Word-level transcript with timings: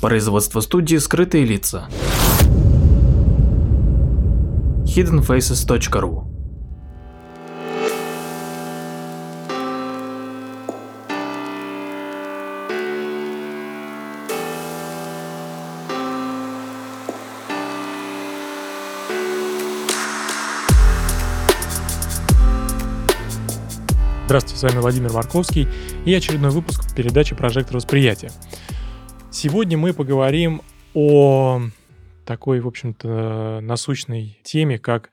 Производство 0.00 0.60
студии 0.60 0.96
«Скрытые 0.96 1.44
лица». 1.44 1.88
hiddenfaces.ru 4.84 6.28
Здравствуйте, 24.26 24.58
с 24.58 24.62
вами 24.62 24.80
Владимир 24.80 25.12
Марковский 25.12 25.66
и 26.04 26.14
очередной 26.14 26.50
выпуск 26.50 26.94
передачи 26.94 27.34
«Прожектор 27.34 27.74
восприятия». 27.76 28.30
Сегодня 29.40 29.78
мы 29.78 29.94
поговорим 29.94 30.62
о 30.94 31.60
такой, 32.26 32.58
в 32.58 32.66
общем-то, 32.66 33.60
насущной 33.62 34.40
теме, 34.42 34.80
как 34.80 35.12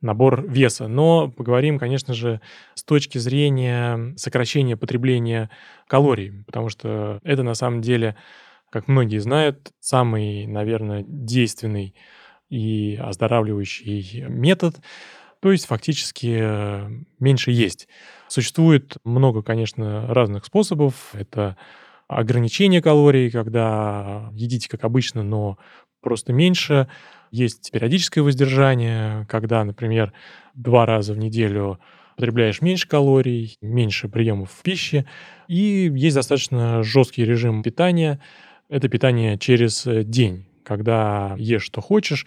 набор 0.00 0.44
веса. 0.44 0.88
Но 0.88 1.30
поговорим, 1.30 1.78
конечно 1.78 2.12
же, 2.12 2.40
с 2.74 2.82
точки 2.82 3.18
зрения 3.18 4.12
сокращения 4.16 4.76
потребления 4.76 5.50
калорий, 5.86 6.42
потому 6.46 6.68
что 6.68 7.20
это 7.22 7.44
на 7.44 7.54
самом 7.54 7.80
деле, 7.80 8.16
как 8.70 8.88
многие 8.88 9.18
знают, 9.18 9.70
самый, 9.78 10.48
наверное, 10.48 11.04
действенный 11.06 11.94
и 12.48 12.98
оздоравливающий 13.00 14.24
метод. 14.26 14.80
То 15.38 15.52
есть 15.52 15.66
фактически 15.66 16.90
меньше 17.20 17.52
есть. 17.52 17.86
Существует 18.26 18.96
много, 19.04 19.44
конечно, 19.44 20.12
разных 20.12 20.44
способов. 20.44 21.10
Это 21.12 21.56
ограничение 22.10 22.82
калорий, 22.82 23.30
когда 23.30 24.30
едите 24.34 24.68
как 24.68 24.84
обычно, 24.84 25.22
но 25.22 25.58
просто 26.00 26.32
меньше. 26.32 26.88
Есть 27.30 27.70
периодическое 27.70 28.24
воздержание, 28.24 29.26
когда, 29.28 29.62
например, 29.64 30.12
два 30.54 30.86
раза 30.86 31.14
в 31.14 31.18
неделю 31.18 31.78
потребляешь 32.16 32.60
меньше 32.60 32.88
калорий, 32.88 33.56
меньше 33.62 34.08
приемов 34.08 34.50
пищи. 34.62 35.06
И 35.46 35.90
есть 35.94 36.16
достаточно 36.16 36.82
жесткий 36.82 37.24
режим 37.24 37.62
питания. 37.62 38.20
Это 38.68 38.88
питание 38.88 39.38
через 39.38 39.86
день, 39.86 40.46
когда 40.64 41.36
ешь, 41.38 41.62
что 41.62 41.80
хочешь, 41.80 42.26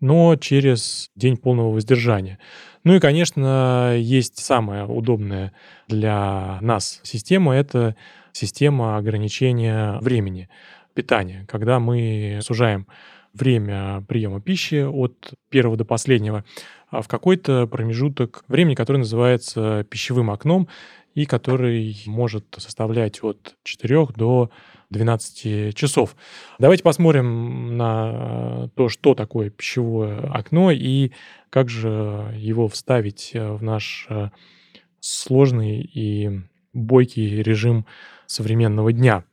но 0.00 0.36
через 0.36 1.10
день 1.14 1.36
полного 1.36 1.72
воздержания. 1.72 2.38
Ну 2.84 2.94
и, 2.94 3.00
конечно, 3.00 3.94
есть 3.98 4.38
самая 4.38 4.86
удобная 4.86 5.52
для 5.88 6.58
нас 6.62 7.00
система– 7.02 7.54
это 7.56 7.94
система 8.38 8.96
ограничения 8.96 9.98
времени 10.00 10.48
питания, 10.94 11.44
когда 11.48 11.80
мы 11.80 12.38
сужаем 12.42 12.86
время 13.34 14.04
приема 14.08 14.40
пищи 14.40 14.82
от 14.86 15.34
первого 15.50 15.76
до 15.76 15.84
последнего 15.84 16.44
а 16.90 17.02
в 17.02 17.08
какой-то 17.08 17.66
промежуток 17.66 18.44
времени, 18.48 18.74
который 18.74 18.98
называется 18.98 19.84
пищевым 19.90 20.30
окном 20.30 20.68
и 21.14 21.26
который 21.26 22.02
может 22.06 22.46
составлять 22.56 23.22
от 23.22 23.56
4 23.64 24.06
до 24.16 24.50
12 24.90 25.74
часов. 25.74 26.16
Давайте 26.58 26.82
посмотрим 26.82 27.76
на 27.76 28.70
то, 28.74 28.88
что 28.88 29.14
такое 29.14 29.50
пищевое 29.50 30.20
окно 30.32 30.70
и 30.70 31.10
как 31.50 31.68
же 31.68 32.32
его 32.36 32.68
вставить 32.68 33.32
в 33.34 33.62
наш 33.62 34.06
э, 34.08 34.30
сложный 35.00 35.80
и 35.82 36.40
бойкий 36.72 37.42
режим 37.42 37.84
современного 38.28 38.92
дня. 38.92 39.24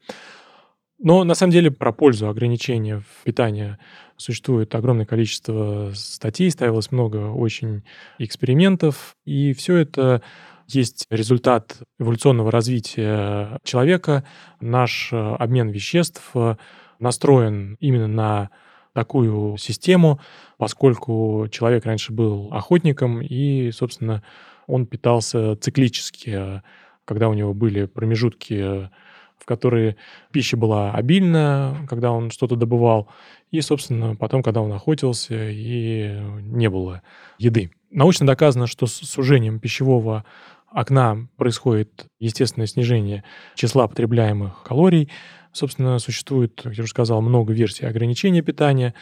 Но 0.97 1.23
на 1.23 1.35
самом 1.35 1.51
деле 1.51 1.69
про 1.71 1.91
пользу 1.91 2.29
ограничения 2.29 2.99
в 2.99 3.23
питании 3.25 3.77
существует 4.15 4.73
огромное 4.73 5.05
количество 5.05 5.91
статей, 5.93 6.49
ставилось 6.49 6.91
много 6.91 7.31
очень 7.31 7.83
экспериментов, 8.17 9.15
и 9.25 9.53
все 9.53 9.75
это 9.75 10.21
есть 10.67 11.05
результат 11.09 11.77
эволюционного 11.99 12.49
развития 12.49 13.59
человека. 13.63 14.23
Наш 14.61 15.09
э, 15.11 15.17
обмен 15.17 15.69
веществ 15.69 16.31
э, 16.33 16.55
настроен 16.97 17.75
именно 17.79 18.07
на 18.07 18.49
такую 18.93 19.57
систему, 19.57 20.21
поскольку 20.57 21.47
человек 21.51 21.85
раньше 21.85 22.13
был 22.13 22.49
охотником, 22.51 23.21
и, 23.21 23.69
собственно, 23.71 24.23
он 24.67 24.87
питался 24.87 25.55
циклически, 25.57 26.63
когда 27.05 27.29
у 27.29 27.33
него 27.33 27.53
были 27.53 27.85
промежутки, 27.85 28.89
в 29.37 29.45
которые 29.45 29.95
пища 30.31 30.57
была 30.57 30.91
обильна, 30.91 31.77
когда 31.87 32.11
он 32.11 32.31
что-то 32.31 32.55
добывал, 32.55 33.09
и, 33.51 33.61
собственно, 33.61 34.15
потом, 34.15 34.43
когда 34.43 34.61
он 34.61 34.71
охотился, 34.71 35.49
и 35.49 36.19
не 36.41 36.69
было 36.69 37.01
еды. 37.37 37.71
Научно 37.91 38.25
доказано, 38.25 38.67
что 38.67 38.87
с 38.87 38.93
сужением 38.93 39.59
пищевого 39.59 40.25
окна 40.67 41.27
происходит 41.37 42.07
естественное 42.19 42.67
снижение 42.67 43.23
числа 43.55 43.87
потребляемых 43.87 44.63
калорий. 44.63 45.09
Собственно, 45.53 45.99
существует, 45.99 46.59
как 46.61 46.73
я 46.75 46.83
уже 46.83 46.89
сказал, 46.89 47.21
много 47.21 47.53
версий 47.53 47.85
ограничения 47.85 48.41
питания, 48.41 48.93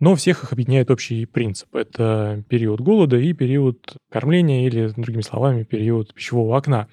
но 0.00 0.16
всех 0.16 0.42
их 0.42 0.52
объединяет 0.52 0.90
общий 0.90 1.26
принцип. 1.26 1.72
Это 1.74 2.42
период 2.48 2.80
голода 2.80 3.16
и 3.16 3.32
период 3.32 3.96
кормления, 4.10 4.66
или, 4.66 4.92
другими 4.96 5.22
словами, 5.22 5.62
период 5.62 6.12
пищевого 6.14 6.56
окна. 6.56 6.88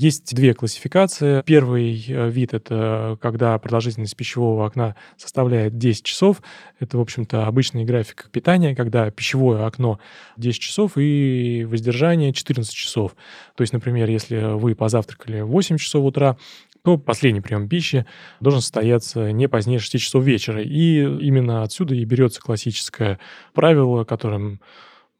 Есть 0.00 0.34
две 0.34 0.54
классификации. 0.54 1.42
Первый 1.44 2.02
э, 2.08 2.30
вид— 2.30 2.54
это 2.54 3.18
когда 3.20 3.58
продолжительность 3.58 4.16
пищевого 4.16 4.64
окна 4.64 4.96
составляет 5.18 5.76
10 5.76 6.04
часов. 6.04 6.40
Это, 6.78 6.96
в 6.96 7.02
общем-то, 7.02 7.46
обычный 7.46 7.84
график 7.84 8.30
питания, 8.32 8.74
когда 8.74 9.10
пищевое 9.10 9.66
окно 9.66 10.00
10 10.38 10.58
часов 10.58 10.92
и 10.96 11.66
воздержание 11.68 12.32
14 12.32 12.72
часов. 12.72 13.14
То 13.54 13.60
есть, 13.60 13.74
например, 13.74 14.08
если 14.08 14.54
вы 14.54 14.74
позавтракали 14.74 15.42
в 15.42 15.48
8 15.48 15.76
часов 15.76 16.02
утра, 16.06 16.38
то 16.82 16.96
последний 16.96 17.42
прием 17.42 17.68
пищи 17.68 18.06
должен 18.40 18.62
состояться 18.62 19.32
не 19.32 19.50
позднее 19.50 19.80
6 19.80 19.98
часов 19.98 20.24
вечера. 20.24 20.62
И 20.62 21.02
именно 21.02 21.62
отсюда 21.62 21.94
и 21.94 22.02
берется 22.06 22.40
классическое 22.40 23.20
правило, 23.52 24.04
которым 24.04 24.62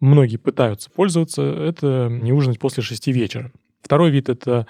многие 0.00 0.38
пытаются 0.38 0.88
пользоваться, 0.88 1.42
это 1.42 2.08
не 2.10 2.32
ужинать 2.32 2.58
после 2.58 2.82
6 2.82 3.08
вечера. 3.08 3.52
Второй 3.82 4.10
вид– 4.10 4.28
это 4.30 4.66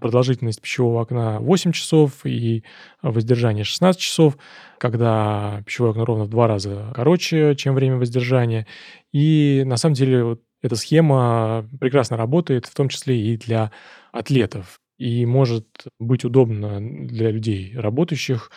продолжительность 0.00 0.60
пищевого 0.60 1.02
окна 1.02 1.40
8 1.40 1.72
часов 1.72 2.26
и 2.26 2.64
воздержание 3.02 3.64
16 3.64 4.00
часов, 4.00 4.36
когда 4.78 5.62
пищевое 5.64 5.92
окно 5.92 6.04
ровно 6.04 6.24
в 6.24 6.28
два 6.28 6.48
раза 6.48 6.92
короче, 6.94 7.54
чем 7.56 7.74
время 7.74 7.96
воздержания. 7.96 8.66
И 9.12 9.62
на 9.64 9.76
самом 9.76 9.94
деле 9.94 10.24
вот 10.24 10.42
эта 10.62 10.76
схема 10.76 11.68
прекрасно 11.80 12.16
работает, 12.16 12.66
в 12.66 12.74
том 12.74 12.88
числе 12.88 13.20
и 13.20 13.36
для 13.36 13.70
атлетов. 14.12 14.80
И 14.98 15.26
может 15.26 15.66
быть 15.98 16.24
удобно 16.24 16.80
для 16.80 17.30
людей 17.30 17.74
работающих, 17.76 18.50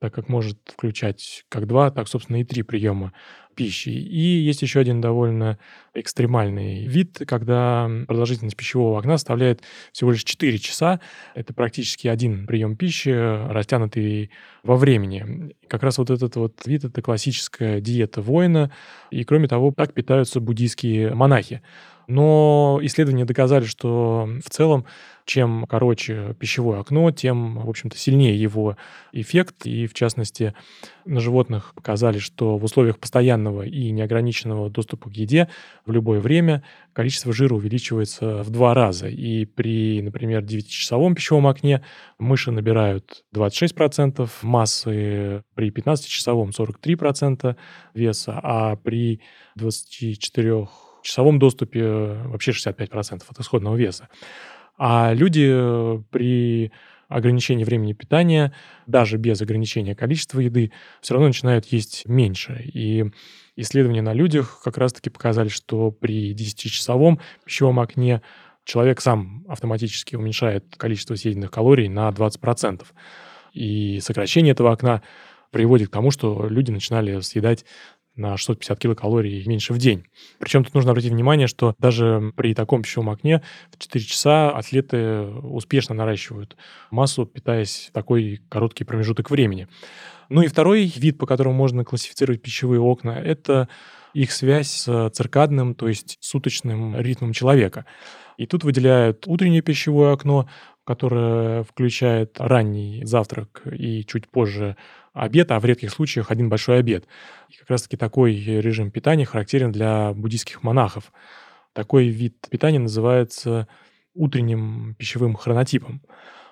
так 0.00 0.14
как 0.14 0.28
может 0.28 0.58
включать 0.66 1.44
как 1.48 1.66
два, 1.66 1.90
так, 1.90 2.08
собственно, 2.08 2.40
и 2.40 2.44
три 2.44 2.62
приема 2.62 3.12
пищи. 3.60 3.90
И 3.90 4.40
есть 4.40 4.62
еще 4.62 4.80
один 4.80 5.02
довольно 5.02 5.58
экстремальный 5.92 6.86
вид, 6.86 7.18
когда 7.26 7.90
продолжительность 8.06 8.56
пищевого 8.56 8.98
окна 8.98 9.18
составляет 9.18 9.60
всего 9.92 10.12
лишь 10.12 10.24
4 10.24 10.58
часа. 10.58 10.98
Это 11.34 11.52
практически 11.52 12.08
один 12.08 12.46
прием 12.46 12.74
пищи, 12.74 13.10
растянутый 13.10 14.30
во 14.62 14.76
времени. 14.76 15.54
Как 15.68 15.82
раз 15.82 15.98
вот 15.98 16.08
этот 16.08 16.36
вот 16.36 16.62
вид— 16.64 16.84
это 16.86 17.02
классическая 17.02 17.82
диета 17.82 18.22
воина. 18.22 18.72
И, 19.10 19.24
кроме 19.24 19.46
того, 19.46 19.74
так 19.76 19.92
питаются 19.92 20.40
буддийские 20.40 21.14
монахи. 21.14 21.60
Но 22.10 22.80
исследования 22.82 23.24
доказали, 23.24 23.64
что 23.64 24.28
в 24.44 24.50
целом, 24.50 24.84
чем 25.26 25.64
короче 25.68 26.34
пищевое 26.40 26.80
окно, 26.80 27.12
тем, 27.12 27.60
в 27.60 27.70
общем-то, 27.70 27.96
сильнее 27.96 28.34
его 28.34 28.76
эффект. 29.12 29.64
И, 29.64 29.86
в 29.86 29.94
частности, 29.94 30.52
на 31.04 31.20
животных 31.20 31.72
показали, 31.76 32.18
что 32.18 32.58
в 32.58 32.64
условиях 32.64 32.98
постоянного 32.98 33.62
и 33.62 33.92
неограниченного 33.92 34.70
доступа 34.70 35.08
к 35.08 35.12
еде 35.12 35.48
в 35.86 35.92
любое 35.92 36.18
время 36.18 36.64
количество 36.94 37.32
жира 37.32 37.54
увеличивается 37.54 38.42
в 38.42 38.50
два 38.50 38.74
раза. 38.74 39.06
И 39.06 39.44
при, 39.44 40.02
например, 40.02 40.42
9-часовом 40.42 41.14
пищевом 41.14 41.46
окне 41.46 41.84
мыши 42.18 42.50
набирают 42.50 43.22
26% 43.32 44.28
массы, 44.42 45.44
при 45.54 45.70
15-часовом 45.70 46.50
43% 46.50 47.54
веса, 47.94 48.40
а 48.42 48.74
при 48.74 49.20
24 49.54 50.66
часовом 51.02 51.38
доступе 51.38 51.84
вообще 52.26 52.52
65% 52.52 53.22
от 53.28 53.40
исходного 53.40 53.76
веса. 53.76 54.08
А 54.78 55.12
люди 55.12 55.48
э, 55.50 56.02
при 56.10 56.72
ограничении 57.10 57.64
времени 57.64 57.92
питания, 57.92 58.54
даже 58.86 59.18
без 59.18 59.42
ограничения 59.42 59.94
количества 59.94 60.40
еды, 60.40 60.72
все 61.02 61.14
равно 61.14 61.26
начинают 61.26 61.66
есть 61.66 62.06
меньше. 62.06 62.62
И 62.72 63.04
исследования 63.56 64.00
на 64.00 64.14
людях 64.14 64.60
как 64.64 64.78
раз-таки 64.78 65.10
показали, 65.10 65.48
что 65.48 65.90
при 65.90 66.32
10-часовом 66.32 67.20
пищевом 67.44 67.80
окне 67.80 68.22
человек 68.64 69.00
сам 69.00 69.44
автоматически 69.48 70.14
уменьшает 70.14 70.76
количество 70.76 71.16
съеденных 71.16 71.50
калорий 71.50 71.88
на 71.88 72.08
20%. 72.10 72.86
И 73.52 73.98
сокращение 74.00 74.52
этого 74.52 74.70
окна 74.70 75.02
приводит 75.50 75.88
к 75.88 75.92
тому, 75.92 76.12
что 76.12 76.46
люди 76.48 76.70
начинали 76.70 77.20
съедать 77.20 77.64
на 78.16 78.36
650 78.36 78.78
килокалорий 78.78 79.44
меньше 79.46 79.72
в 79.72 79.78
день. 79.78 80.04
Причем 80.38 80.64
тут 80.64 80.74
нужно 80.74 80.90
обратить 80.90 81.12
внимание, 81.12 81.46
что 81.46 81.74
даже 81.78 82.32
при 82.36 82.54
таком 82.54 82.82
пищевом 82.82 83.10
окне 83.10 83.42
в 83.70 83.78
4 83.78 84.04
часа 84.04 84.50
атлеты 84.50 85.22
успешно 85.22 85.94
наращивают 85.94 86.56
массу, 86.90 87.26
питаясь 87.26 87.88
в 87.90 87.92
такой 87.92 88.40
короткий 88.48 88.84
промежуток 88.84 89.30
времени. 89.30 89.68
Ну 90.28 90.42
и 90.42 90.48
второй 90.48 90.84
вид, 90.84 91.18
по 91.18 91.26
которому 91.26 91.54
можно 91.54 91.84
классифицировать 91.84 92.42
пищевые 92.42 92.80
окна, 92.80 93.10
это 93.10 93.68
их 94.14 94.32
связь 94.32 94.70
с 94.70 95.10
циркадным, 95.10 95.74
то 95.74 95.88
есть 95.88 96.18
суточным 96.20 96.96
ритмом 96.96 97.32
человека. 97.32 97.84
И 98.40 98.46
тут 98.46 98.64
выделяют 98.64 99.26
утреннее 99.26 99.60
пищевое 99.60 100.14
окно, 100.14 100.48
которое 100.84 101.62
включает 101.62 102.40
ранний 102.40 103.04
завтрак 103.04 103.60
и 103.70 104.02
чуть 104.06 104.30
позже 104.30 104.78
обед, 105.12 105.50
а 105.50 105.60
в 105.60 105.66
редких 105.66 105.90
случаях 105.90 106.30
один 106.30 106.48
большой 106.48 106.78
обед. 106.78 107.04
И 107.50 107.58
как 107.58 107.68
раз-таки 107.68 107.98
такой 107.98 108.34
режим 108.34 108.90
питания 108.90 109.26
характерен 109.26 109.72
для 109.72 110.14
буддийских 110.14 110.62
монахов. 110.62 111.12
Такой 111.74 112.08
вид 112.08 112.34
питания 112.48 112.78
называется 112.78 113.68
утренним 114.14 114.94
пищевым 114.98 115.34
хронотипом. 115.34 116.00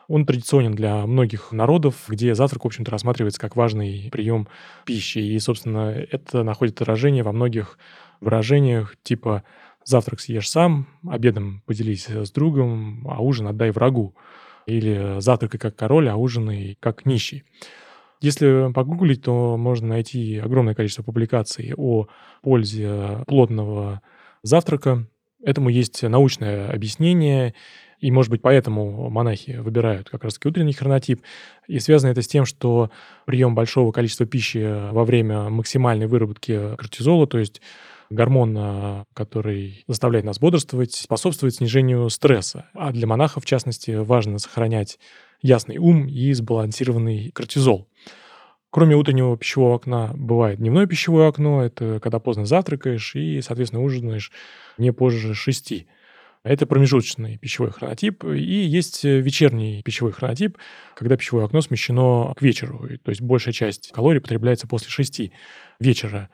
Он 0.08 0.26
традиционен 0.26 0.74
для 0.74 1.06
многих 1.06 1.52
народов, 1.52 2.04
где 2.08 2.34
завтрак, 2.34 2.64
в 2.64 2.66
общем-то, 2.66 2.90
рассматривается 2.90 3.40
как 3.40 3.56
важный 3.56 4.10
прием 4.12 4.46
пищи. 4.84 5.20
И, 5.20 5.38
собственно, 5.38 5.88
это 5.88 6.42
находит 6.42 6.82
отражение 6.82 7.22
во 7.22 7.32
многих 7.32 7.78
выражениях 8.20 8.94
типа 9.02 9.42
«завтрак 9.88 10.20
съешь 10.20 10.50
сам», 10.50 10.86
«обедом 11.08 11.62
поделись 11.64 12.08
с 12.08 12.30
другом», 12.30 13.06
а 13.08 13.22
ужин 13.22 13.46
отдай 13.46 13.70
врагу. 13.70 14.14
Или 14.66 15.18
«завтракай 15.20 15.58
как 15.58 15.76
король, 15.76 16.08
а 16.10 16.16
ужинай 16.16 16.76
как 16.78 17.06
нищий». 17.06 17.44
Если 18.20 18.70
погуглить, 18.72 19.22
то 19.22 19.56
можно 19.56 19.88
найти 19.88 20.38
огромное 20.38 20.74
количество 20.74 21.02
публикаций 21.02 21.72
о 21.76 22.08
пользе 22.42 23.24
плотного 23.26 24.02
завтрака. 24.42 25.06
Этому 25.42 25.68
есть 25.70 26.02
научное 26.02 26.68
объяснение, 26.68 27.54
и, 28.00 28.10
может 28.10 28.30
быть, 28.30 28.42
поэтому 28.42 29.08
монахи 29.08 29.52
выбирают 29.52 30.10
как 30.10 30.24
раз-таки 30.24 30.48
утренний 30.48 30.72
хронотип. 30.72 31.22
И 31.66 31.78
связано 31.78 32.10
это 32.10 32.22
с 32.22 32.28
тем, 32.28 32.44
что 32.44 32.90
прием 33.24 33.54
большого 33.54 33.90
количества 33.92 34.26
пищи 34.26 34.90
во 34.92 35.04
время 35.04 35.48
максимальной 35.48 36.08
выработки 36.08 36.76
кортизола, 36.76 37.26
то 37.26 37.38
есть 37.38 37.62
гормона, 38.10 39.04
который 39.14 39.84
заставляет 39.86 40.24
нас 40.24 40.38
бодрствовать, 40.38 40.94
способствует 40.94 41.54
снижению 41.54 42.08
стресса. 42.10 42.68
А 42.74 42.92
для 42.92 43.06
монахов, 43.06 43.44
в 43.44 43.46
частности, 43.46 43.92
важно 43.92 44.38
сохранять 44.38 44.98
ясный 45.42 45.78
ум 45.78 46.06
и 46.06 46.32
сбалансированный 46.32 47.30
кортизол. 47.30 47.88
Кроме 48.70 48.96
утреннего 48.96 49.36
пищевого 49.36 49.76
окна 49.76 50.12
бывает 50.14 50.58
дневное 50.58 50.86
пищевое 50.86 51.28
окно. 51.28 51.62
Это 51.62 52.00
когда 52.00 52.18
поздно 52.18 52.44
завтракаешь 52.44 53.14
и, 53.14 53.40
соответственно, 53.40 53.82
ужинаешь 53.82 54.30
не 54.76 54.92
позже 54.92 55.34
шести. 55.34 55.86
Это 56.44 56.66
промежуточный 56.66 57.38
пищевой 57.38 57.70
хронотип. 57.70 58.24
И 58.24 58.40
есть 58.40 59.04
вечерний 59.04 59.82
пищевой 59.82 60.12
хронотип, 60.12 60.58
когда 60.94 61.16
пищевое 61.16 61.46
окно 61.46 61.62
смещено 61.62 62.34
к 62.34 62.42
вечеру. 62.42 62.86
То 63.02 63.10
есть 63.10 63.22
большая 63.22 63.54
часть 63.54 63.90
калорий 63.90 64.20
потребляется 64.20 64.66
после 64.66 64.90
шести 64.90 65.32
вечера. 65.80 66.28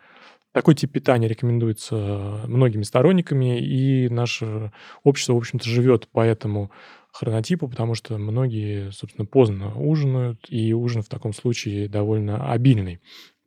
Такой 0.55 0.77
тип 0.77 0.93
питания 0.93 1.27
рекомендуется 1.27 2.43
многими 2.47 2.85
сторонниками, 2.85 3.59
и 3.59 4.09
наше 4.09 4.71
общество, 5.03 5.33
в 5.33 5.39
общем-то, 5.39 5.69
живет 5.69 6.07
по 6.07 6.21
этому 6.21 6.71
хронотипу, 7.11 7.67
потому 7.67 7.97
что 7.97 8.19
многие, 8.19 8.93
собственно, 8.93 9.27
поздно 9.27 9.75
ужинают, 9.75 10.47
и 10.49 10.73
ужин 10.73 11.03
в 11.03 11.09
таком 11.09 11.33
случае 11.33 11.89
довольно 11.89 12.53
обильный. 12.53 13.01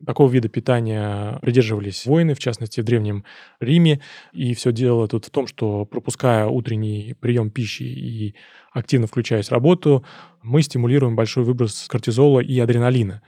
Такого 0.04 0.30
вида 0.30 0.50
питания 0.50 1.38
придерживались 1.40 2.04
воины, 2.04 2.34
в 2.34 2.40
частности, 2.40 2.82
в 2.82 2.84
Древнем 2.84 3.24
Риме. 3.58 4.02
И 4.34 4.52
все 4.52 4.70
дело 4.70 5.08
тут 5.08 5.24
в 5.24 5.30
том, 5.30 5.46
что 5.46 5.86
пропуская 5.86 6.46
утренний 6.46 7.14
прием 7.18 7.50
пищи 7.50 7.84
и 7.84 8.34
активно 8.70 9.06
включаясь 9.06 9.48
в 9.48 9.52
работу, 9.52 10.04
мы 10.42 10.60
стимулируем 10.60 11.16
большой 11.16 11.44
выброс 11.44 11.86
кортизола 11.88 12.40
и 12.40 12.60
адреналина. 12.60 13.22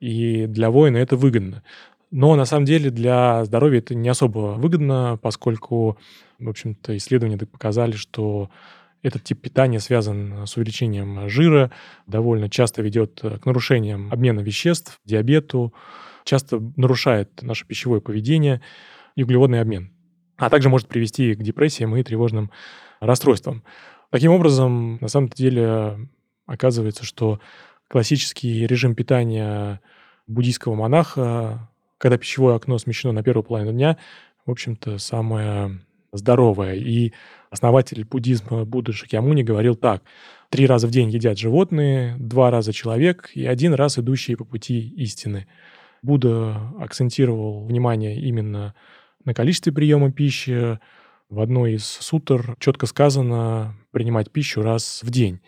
И 0.00 0.46
для 0.46 0.70
воина 0.70 0.96
это 0.96 1.16
выгодно. 1.16 1.62
Но 2.10 2.34
на 2.34 2.44
самом 2.44 2.64
деле 2.64 2.90
для 2.90 3.44
здоровья 3.44 3.78
это 3.78 3.94
не 3.94 4.08
особо 4.08 4.54
выгодно, 4.58 5.18
поскольку, 5.22 5.96
в 6.38 6.48
общем-то, 6.48 6.96
исследования 6.96 7.38
показали, 7.38 7.92
что 7.92 8.50
этот 9.02 9.24
тип 9.24 9.40
питания 9.40 9.80
связан 9.80 10.46
с 10.46 10.56
увеличением 10.56 11.28
жира, 11.28 11.70
довольно 12.06 12.50
часто 12.50 12.82
ведет 12.82 13.20
к 13.20 13.46
нарушениям 13.46 14.12
обмена 14.12 14.40
веществ, 14.40 14.98
диабету, 15.04 15.72
часто 16.24 16.60
нарушает 16.76 17.42
наше 17.42 17.64
пищевое 17.64 18.00
поведение 18.00 18.60
и 19.14 19.22
углеводный 19.22 19.60
обмен, 19.60 19.92
а 20.36 20.50
также 20.50 20.68
может 20.68 20.88
привести 20.88 21.34
к 21.34 21.42
депрессиям 21.42 21.96
и 21.96 22.02
тревожным 22.02 22.50
расстройствам. 23.00 23.62
Таким 24.10 24.32
образом, 24.32 24.98
на 25.00 25.08
самом 25.08 25.28
деле 25.28 26.08
оказывается, 26.46 27.04
что 27.04 27.40
классический 27.88 28.66
режим 28.66 28.94
питания 28.94 29.80
буддийского 30.26 30.74
монаха, 30.74 31.69
когда 32.00 32.18
пищевое 32.18 32.56
окно 32.56 32.78
смещено 32.78 33.12
на 33.12 33.22
первую 33.22 33.44
половину 33.44 33.72
дня, 33.72 33.98
в 34.46 34.50
общем-то, 34.50 34.98
самое 34.98 35.80
здоровое. 36.12 36.74
И 36.74 37.12
Основатель 37.50 38.04
буддизма 38.04 38.64
Будда 38.64 38.92
Шакьямуни 38.92 39.42
говорил 39.42 39.74
так. 39.74 40.04
Три 40.50 40.66
раза 40.66 40.86
в 40.86 40.90
день 40.90 41.10
едят 41.10 41.36
животные, 41.36 42.16
два 42.18 42.50
раза 42.52 42.72
человек 42.72 43.30
и 43.34 43.44
один 43.44 43.74
раз 43.74 43.98
идущие 43.98 44.36
по 44.36 44.44
пути 44.44 44.88
истины. 44.96 45.48
Будда 46.00 46.72
акцентировал 46.78 47.66
внимание 47.66 48.20
именно 48.20 48.74
на 49.24 49.34
количестве 49.34 49.72
приема 49.72 50.12
пищи. 50.12 50.78
В 51.28 51.40
одной 51.40 51.74
из 51.74 51.84
сутр 51.84 52.56
четко 52.60 52.86
сказано 52.86 53.76
принимать 53.90 54.30
пищу 54.30 54.62
раз 54.62 55.00
в 55.02 55.10
день 55.10 55.40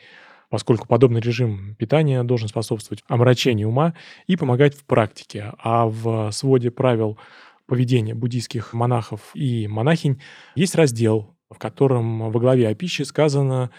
поскольку 0.53 0.87
подобный 0.87 1.23
режим 1.23 1.75
питания 1.77 2.23
должен 2.23 2.47
способствовать 2.47 3.03
омрачению 3.09 3.71
ума 3.71 3.95
и 4.27 4.37
помогать 4.37 4.77
в 4.77 4.85
практике. 4.85 5.55
А 5.59 5.87
в 5.87 6.31
своде 6.31 6.71
правил 6.71 7.19
поведения 7.67 8.15
буддийских 8.15 8.75
монахов 8.75 9.31
и 9.33 9.67
монахинь 9.67 10.21
есть 10.55 10.75
раздел 10.75 11.35
в 11.53 11.59
котором 11.59 12.31
во 12.31 12.41
главе 12.41 12.69
о 12.69 12.75
пище 12.75 13.05
сказано, 13.05 13.71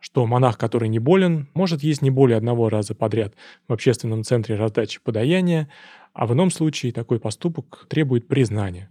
что 0.00 0.26
монах, 0.26 0.58
который 0.58 0.88
не 0.88 0.98
болен, 0.98 1.48
может 1.54 1.82
есть 1.82 2.02
не 2.02 2.10
более 2.10 2.36
одного 2.36 2.68
раза 2.68 2.94
подряд 2.94 3.34
в 3.68 3.72
общественном 3.72 4.24
центре 4.24 4.56
раздачи 4.56 5.00
подаяния, 5.02 5.68
а 6.12 6.26
в 6.26 6.32
ином 6.34 6.50
случае 6.50 6.92
такой 6.92 7.20
поступок 7.20 7.86
требует 7.88 8.28
признания. 8.28 8.90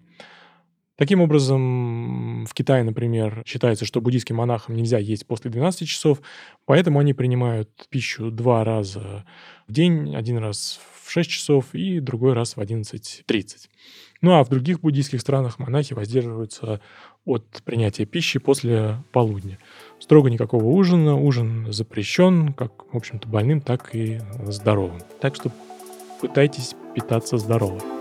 Таким 1.02 1.20
образом, 1.22 2.46
в 2.46 2.54
Китае, 2.54 2.84
например, 2.84 3.42
считается, 3.44 3.86
что 3.86 4.02
буддийским 4.02 4.36
монахам 4.36 4.76
нельзя 4.76 5.00
есть 5.00 5.26
после 5.26 5.50
12 5.50 5.88
часов, 5.88 6.22
поэтому 6.68 7.00
они 7.00 7.16
принимают 7.16 7.72
пищу 7.90 8.30
два 8.30 8.64
раза 8.64 9.26
в 9.68 9.74
день, 9.74 10.16
один 10.16 10.38
раз 10.38 10.80
в 11.04 11.10
6 11.10 11.28
часов 11.28 11.74
и 11.74 12.00
другой 12.00 12.34
раз 12.34 12.56
в 12.56 12.60
11.30. 12.60 13.68
Ну 14.22 14.34
а 14.34 14.44
в 14.44 14.50
других 14.50 14.82
буддийских 14.82 15.22
странах 15.22 15.58
монахи 15.58 15.96
воздерживаются 15.96 16.82
от 17.26 17.48
принятия 17.66 18.06
пищи 18.06 18.38
после 18.38 19.04
полудня. 19.12 19.58
Строго 20.00 20.30
никакого 20.30 20.66
ужина. 20.66 21.16
Ужин 21.16 21.74
запрещен 21.74 22.54
как, 22.54 22.94
в 22.94 22.96
общем-то, 22.96 23.28
больным, 23.28 23.62
так 23.62 23.96
и 23.96 24.20
здоровым. 24.46 25.02
Так 25.20 25.34
что 25.34 25.52
пытайтесь 26.22 26.76
питаться 26.94 27.40
здорово. 27.40 28.01